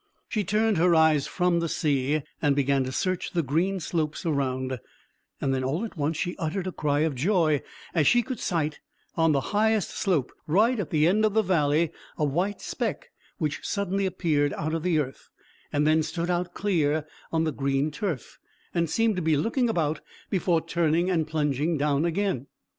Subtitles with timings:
[0.27, 4.79] She turned her eyes from the sea, and began to search the green slopes around,
[5.39, 7.61] and then all at once she uttered a cry of joy
[7.93, 8.79] as she could sight,
[9.15, 13.59] on the highest slope right at the end of the valley, a white speck which
[13.61, 15.29] suddenly appeared out of the earth,
[15.71, 18.39] and then stood out clear on the green turf,
[18.73, 22.47] and seemed to be looking about before turning and plunging down again.